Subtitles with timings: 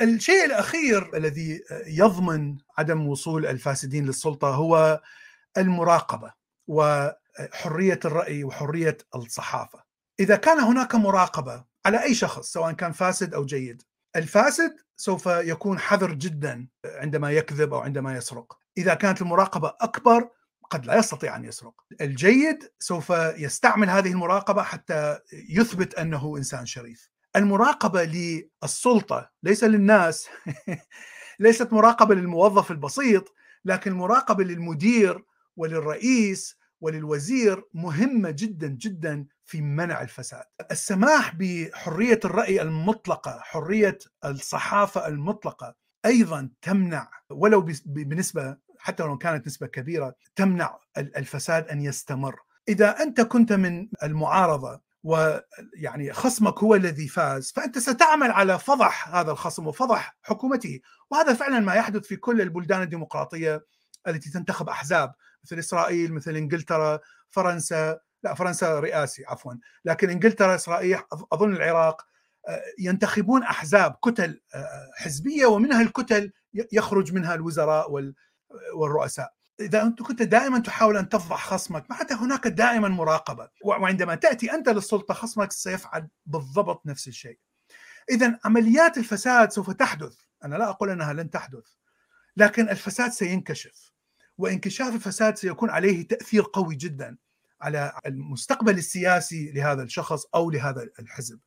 [0.00, 5.02] الشيء الأخير الذي يضمن عدم وصول الفاسدين للسلطة هو
[5.56, 6.32] المراقبة
[6.66, 9.82] وحرية الرأي وحرية الصحافة.
[10.20, 13.82] إذا كان هناك مراقبة على أي شخص سواء كان فاسد أو جيد،
[14.16, 18.58] الفاسد سوف يكون حذر جدا عندما يكذب أو عندما يسرق.
[18.78, 20.30] إذا كانت المراقبة أكبر
[20.70, 21.74] قد لا يستطيع أن يسرق.
[22.00, 27.10] الجيد سوف يستعمل هذه المراقبة حتى يثبت أنه إنسان شريف.
[27.38, 30.28] المراقبة للسلطة ليس للناس
[31.40, 35.24] ليست مراقبة للموظف البسيط لكن مراقبه للمدير
[35.56, 40.44] وللرئيس وللوزير مهمة جدا جدا في منع الفساد.
[40.70, 45.74] السماح بحرية الرأي المطلقة، حرية الصحافة المطلقة
[46.06, 52.40] أيضا تمنع ولو بنسبة حتى لو كانت نسبة كبيرة تمنع الفساد أن يستمر.
[52.68, 59.30] إذا أنت كنت من المعارضة ويعني خصمك هو الذي فاز فأنت ستعمل على فضح هذا
[59.30, 60.80] الخصم وفضح حكومته.
[61.10, 63.66] وهذا فعلا ما يحدث في كل البلدان الديمقراطية
[64.08, 65.14] التي تنتخب أحزاب
[65.44, 66.98] مثل إسرائيل مثل إنجلترا
[67.30, 67.98] فرنسا.
[68.22, 69.52] لا فرنسا رئاسي عفوا
[69.84, 70.98] لكن إنجلترا إسرائيل
[71.32, 72.06] أظن العراق
[72.48, 76.32] آه، ينتخبون أحزاب كتل آه، حزبية ومنها الكتل
[76.72, 78.12] يخرج منها الوزراء
[78.74, 79.37] والرؤساء.
[79.60, 83.48] إذا أنت كنت دائما تحاول أن تفضح خصمك معناته هناك دائما مراقبة.
[83.64, 87.38] وعندما تأتي أنت للسلطة خصمك سيفعل بالضبط نفس الشيء.
[88.10, 90.16] اذا عمليات الفساد سوف تحدث.
[90.44, 91.64] أنا لا أقول أنها لن تحدث
[92.36, 93.92] لكن الفساد سينكشف.
[94.38, 97.16] وانكشاف الفساد سيكون عليه تأثير قوي جدا
[97.60, 101.40] على المستقبل السياسي لهذا الشخص أو لهذا الحزب.